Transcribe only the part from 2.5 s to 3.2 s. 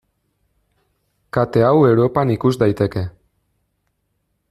daiteke.